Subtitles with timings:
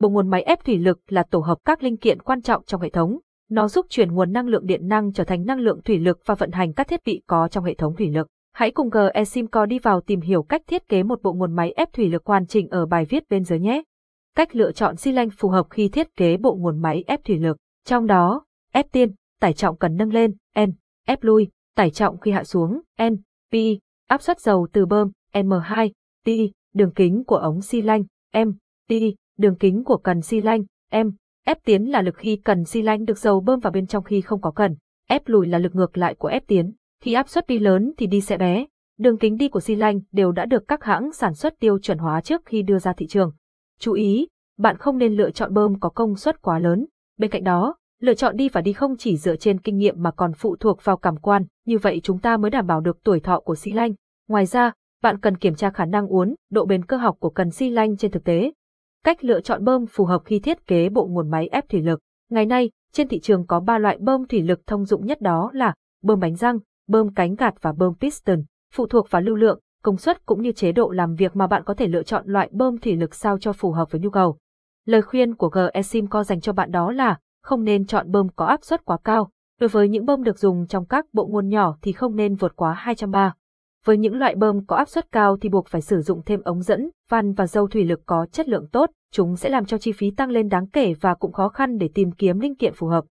[0.00, 2.80] Bộ nguồn máy ép thủy lực là tổ hợp các linh kiện quan trọng trong
[2.80, 3.18] hệ thống.
[3.50, 6.34] Nó giúp chuyển nguồn năng lượng điện năng trở thành năng lượng thủy lực và
[6.34, 8.28] vận hành các thiết bị có trong hệ thống thủy lực.
[8.52, 11.92] Hãy cùng GESIMCO đi vào tìm hiểu cách thiết kế một bộ nguồn máy ép
[11.92, 13.82] thủy lực hoàn chỉnh ở bài viết bên dưới nhé.
[14.36, 17.38] Cách lựa chọn xi lanh phù hợp khi thiết kế bộ nguồn máy ép thủy
[17.38, 17.56] lực.
[17.84, 20.70] Trong đó, ép tiên, tải trọng cần nâng lên, N,
[21.06, 23.16] ép lui, tải trọng khi hạ xuống, N,
[23.52, 23.54] P,
[24.08, 25.90] áp suất dầu từ bơm, M2,
[26.24, 26.28] T,
[26.74, 28.50] đường kính của ống xi lanh, M,
[28.88, 28.92] T,
[29.38, 31.12] đường kính của cần xi lanh, em,
[31.46, 34.20] ép tiến là lực khi cần xi lanh được dầu bơm vào bên trong khi
[34.20, 34.76] không có cần,
[35.08, 36.72] ép lùi là lực ngược lại của ép tiến.
[37.02, 38.66] Khi áp suất đi lớn thì đi sẽ bé.
[38.98, 41.98] Đường kính đi của xi lanh đều đã được các hãng sản xuất tiêu chuẩn
[41.98, 43.32] hóa trước khi đưa ra thị trường.
[43.78, 46.86] Chú ý, bạn không nên lựa chọn bơm có công suất quá lớn.
[47.18, 50.10] Bên cạnh đó, lựa chọn đi và đi không chỉ dựa trên kinh nghiệm mà
[50.10, 53.20] còn phụ thuộc vào cảm quan, như vậy chúng ta mới đảm bảo được tuổi
[53.20, 53.92] thọ của xi lanh.
[54.28, 57.50] Ngoài ra, bạn cần kiểm tra khả năng uốn, độ bền cơ học của cần
[57.50, 58.52] xi lanh trên thực tế.
[59.04, 62.00] Cách lựa chọn bơm phù hợp khi thiết kế bộ nguồn máy ép thủy lực.
[62.30, 65.50] Ngày nay, trên thị trường có 3 loại bơm thủy lực thông dụng nhất đó
[65.54, 68.42] là bơm bánh răng, bơm cánh gạt và bơm piston,
[68.74, 71.62] phụ thuộc vào lưu lượng, công suất cũng như chế độ làm việc mà bạn
[71.64, 74.38] có thể lựa chọn loại bơm thủy lực sao cho phù hợp với nhu cầu.
[74.84, 78.64] Lời khuyên của GESIMCO dành cho bạn đó là không nên chọn bơm có áp
[78.64, 79.30] suất quá cao.
[79.60, 82.56] Đối với những bơm được dùng trong các bộ nguồn nhỏ thì không nên vượt
[82.56, 83.34] quá 203.
[83.84, 86.62] Với những loại bơm có áp suất cao thì buộc phải sử dụng thêm ống
[86.62, 89.92] dẫn, van và dầu thủy lực có chất lượng tốt, chúng sẽ làm cho chi
[89.92, 92.86] phí tăng lên đáng kể và cũng khó khăn để tìm kiếm linh kiện phù
[92.86, 93.04] hợp.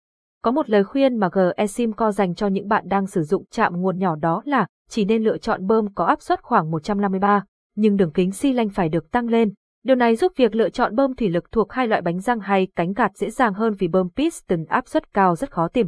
[0.42, 4.00] Có một lời khuyên mà GESIMCO dành cho những bạn đang sử dụng chạm nguồn
[4.00, 7.44] nhỏ đó là chỉ nên lựa chọn bơm có áp suất khoảng 153,
[7.76, 9.54] nhưng đường kính xi lanh phải được tăng lên.
[9.84, 12.68] Điều này giúp việc lựa chọn bơm thủy lực thuộc hai loại bánh răng hay
[12.76, 15.88] cánh gạt dễ dàng hơn vì bơm piston áp suất cao rất khó tìm.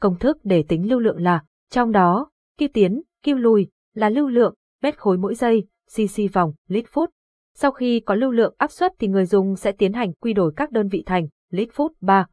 [0.00, 4.28] Công thức để tính lưu lượng là, trong đó, kim tiến, kim lùi là lưu
[4.28, 7.10] lượng, mét khối mỗi giây, cc vòng, lít phút.
[7.54, 10.52] Sau khi có lưu lượng áp suất thì người dùng sẽ tiến hành quy đổi
[10.56, 12.26] các đơn vị thành lít phút 3.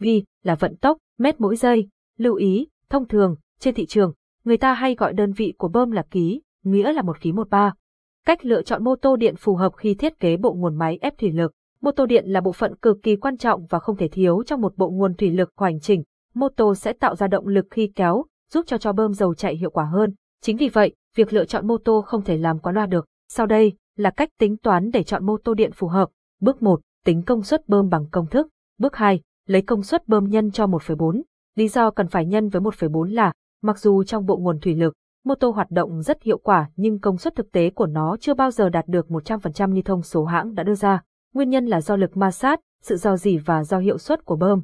[0.00, 0.06] V
[0.42, 1.88] là vận tốc, mét mỗi giây.
[2.18, 4.12] Lưu ý, thông thường, trên thị trường,
[4.44, 7.50] người ta hay gọi đơn vị của bơm là ký, nghĩa là một ký một
[7.50, 7.74] ba.
[8.26, 11.18] Cách lựa chọn mô tô điện phù hợp khi thiết kế bộ nguồn máy ép
[11.18, 11.52] thủy lực.
[11.80, 14.60] Mô tô điện là bộ phận cực kỳ quan trọng và không thể thiếu trong
[14.60, 16.02] một bộ nguồn thủy lực hoàn chỉnh.
[16.34, 19.56] Mô tô sẽ tạo ra động lực khi kéo, giúp cho cho bơm dầu chạy
[19.56, 20.14] hiệu quả hơn.
[20.46, 23.06] Chính vì vậy, việc lựa chọn mô tô không thể làm quá loa được.
[23.28, 26.08] Sau đây là cách tính toán để chọn mô tô điện phù hợp.
[26.40, 28.48] Bước 1, tính công suất bơm bằng công thức.
[28.78, 31.22] Bước 2, lấy công suất bơm nhân cho 1,4.
[31.54, 34.94] Lý do cần phải nhân với 1,4 là, mặc dù trong bộ nguồn thủy lực,
[35.24, 38.34] mô tô hoạt động rất hiệu quả nhưng công suất thực tế của nó chưa
[38.34, 41.02] bao giờ đạt được 100% như thông số hãng đã đưa ra.
[41.34, 44.36] Nguyên nhân là do lực ma sát, sự do dỉ và do hiệu suất của
[44.36, 44.60] bơm.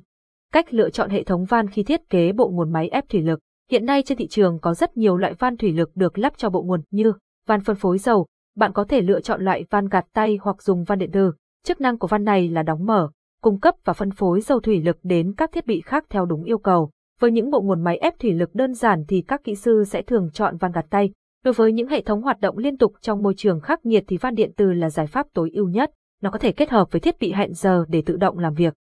[0.53, 3.41] Cách lựa chọn hệ thống van khi thiết kế bộ nguồn máy ép thủy lực.
[3.73, 6.51] Hiện nay trên thị trường có rất nhiều loại van thủy lực được lắp cho
[6.51, 7.13] bộ nguồn như
[7.47, 8.27] van phân phối dầu.
[8.57, 11.33] Bạn có thể lựa chọn loại van gạt tay hoặc dùng van điện tử.
[11.65, 13.11] Chức năng của van này là đóng mở,
[13.43, 16.45] cung cấp và phân phối dầu thủy lực đến các thiết bị khác theo đúng
[16.45, 16.91] yêu cầu.
[17.21, 20.03] Với những bộ nguồn máy ép thủy lực đơn giản thì các kỹ sư sẽ
[20.03, 21.11] thường chọn van gạt tay.
[21.45, 24.17] Đối với những hệ thống hoạt động liên tục trong môi trường khắc nghiệt thì
[24.17, 25.91] van điện từ là giải pháp tối ưu nhất.
[26.23, 28.75] Nó có thể kết hợp với thiết bị hẹn giờ để tự động làm việc.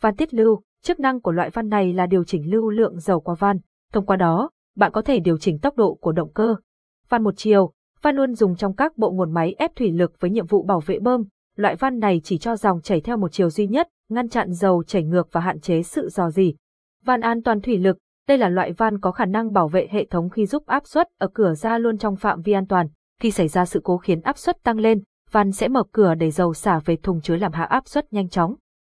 [0.00, 3.20] Van tiết lưu, chức năng của loại van này là điều chỉnh lưu lượng dầu
[3.20, 3.58] qua van.
[3.92, 6.56] Thông qua đó, bạn có thể điều chỉnh tốc độ của động cơ.
[7.08, 7.72] Van một chiều,
[8.02, 10.80] van luôn dùng trong các bộ nguồn máy ép thủy lực với nhiệm vụ bảo
[10.80, 11.24] vệ bơm.
[11.56, 14.84] Loại van này chỉ cho dòng chảy theo một chiều duy nhất, ngăn chặn dầu
[14.84, 16.54] chảy ngược và hạn chế sự dò dỉ.
[17.04, 17.98] Van an toàn thủy lực,
[18.28, 21.08] đây là loại van có khả năng bảo vệ hệ thống khi giúp áp suất
[21.18, 22.86] ở cửa ra luôn trong phạm vi an toàn.
[23.20, 26.30] Khi xảy ra sự cố khiến áp suất tăng lên, van sẽ mở cửa để
[26.30, 28.54] dầu xả về thùng chứa làm hạ áp suất nhanh chóng.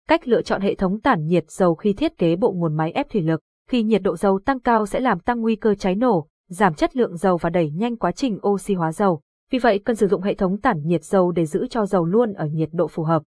[0.08, 3.10] Cách lựa chọn hệ thống tản nhiệt dầu khi thiết kế bộ nguồn máy ép
[3.10, 3.42] thủy lực.
[3.70, 6.96] Khi nhiệt độ dầu tăng cao sẽ làm tăng nguy cơ cháy nổ, giảm chất
[6.96, 9.22] lượng dầu và đẩy nhanh quá trình oxy hóa dầu.
[9.52, 12.34] Vì vậy cần sử dụng hệ thống tản nhiệt dầu để giữ cho dầu luôn
[12.34, 13.24] ở nhiệt độ phù hợp.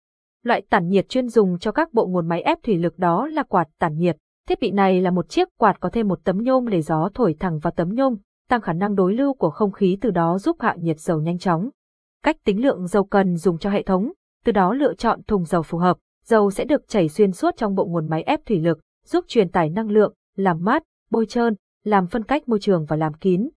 [0.44, 3.42] Loại tản nhiệt chuyên dùng cho các bộ nguồn máy ép thủy lực đó là
[3.42, 4.16] quạt tản nhiệt.
[4.48, 7.36] Thiết bị này là một chiếc quạt có thêm một tấm nhôm để gió thổi
[7.40, 8.16] thẳng vào tấm nhôm,
[8.48, 11.38] tăng khả năng đối lưu của không khí từ đó giúp hạ nhiệt dầu nhanh
[11.38, 11.70] chóng.
[12.24, 14.12] Cách tính lượng dầu cần dùng cho hệ thống,
[14.44, 15.96] từ đó lựa chọn thùng dầu phù hợp.
[16.24, 19.48] Dầu sẽ được chảy xuyên suốt trong bộ nguồn máy ép thủy lực, giúp truyền
[19.48, 21.54] tải năng lượng, làm mát, bôi trơn,
[21.84, 23.48] làm phân cách môi trường và làm kín.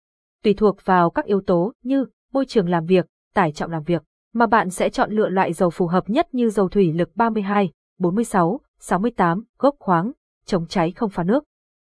[0.42, 4.02] Tùy thuộc vào các yếu tố như môi trường làm việc, tải trọng làm việc,
[4.32, 7.70] mà bạn sẽ chọn lựa loại dầu phù hợp nhất như dầu thủy lực 32,
[7.98, 10.12] 46, 68, gốc khoáng,
[10.44, 11.44] chống cháy không pha nước.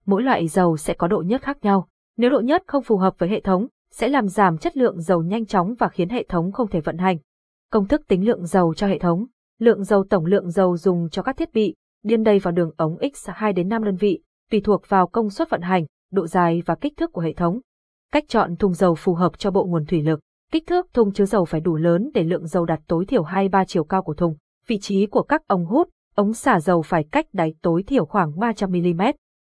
[0.05, 1.87] Mỗi loại dầu sẽ có độ nhớt khác nhau.
[2.17, 5.23] Nếu độ nhớt không phù hợp với hệ thống, sẽ làm giảm chất lượng dầu
[5.23, 7.17] nhanh chóng và khiến hệ thống không thể vận hành.
[7.71, 9.25] Công thức tính lượng dầu cho hệ thống.
[9.59, 12.97] Lượng dầu tổng lượng dầu dùng cho các thiết bị, điên đầy vào đường ống
[12.97, 14.21] X2 đến 5 đơn vị,
[14.51, 17.59] tùy thuộc vào công suất vận hành, độ dài và kích thước của hệ thống.
[18.11, 20.19] Cách chọn thùng dầu phù hợp cho bộ nguồn thủy lực.
[20.51, 23.65] Kích thước thùng chứa dầu phải đủ lớn để lượng dầu đạt tối thiểu 23
[23.65, 24.35] chiều cao của thùng.
[24.67, 28.31] Vị trí của các ống hút, ống xả dầu phải cách đáy tối thiểu khoảng
[28.31, 29.13] 300mm.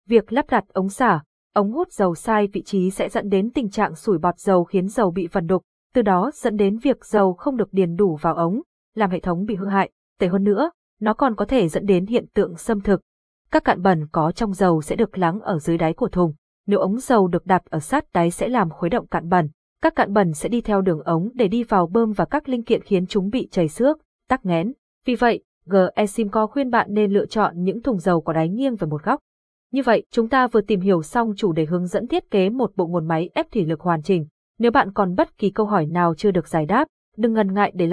[0.08, 1.22] Việc lắp đặt ống xả,
[1.54, 4.88] ống hút dầu sai vị trí sẽ dẫn đến tình trạng sủi bọt dầu khiến
[4.88, 5.62] dầu bị vần đục,
[5.94, 8.60] từ đó dẫn đến việc dầu không được điền đủ vào ống,
[8.94, 9.90] làm hệ thống bị hư hại.
[10.20, 10.70] Tệ hơn nữa,
[11.00, 13.00] nó còn có thể dẫn đến hiện tượng xâm thực.
[13.54, 16.34] Các cặn bẩn có trong dầu sẽ được lắng ở dưới đáy của thùng.
[16.66, 19.48] Nếu ống dầu được đặt ở sát đáy sẽ làm khuấy động cặn bẩn.
[19.82, 22.62] Các cặn bẩn sẽ đi theo đường ống để đi vào bơm và các linh
[22.62, 23.98] kiện khiến chúng bị chảy xước,
[24.28, 24.72] tắc nghẽn.
[25.06, 28.76] Vì vậy, GE Simco khuyên bạn nên lựa chọn những thùng dầu có đáy nghiêng
[28.76, 29.20] về một góc.
[29.72, 32.72] Như vậy, chúng ta vừa tìm hiểu xong chủ đề hướng dẫn thiết kế một
[32.76, 34.26] bộ nguồn máy ép thủy lực hoàn chỉnh.
[34.58, 37.72] Nếu bạn còn bất kỳ câu hỏi nào chưa được giải đáp, đừng ngần ngại
[37.74, 37.92] để lại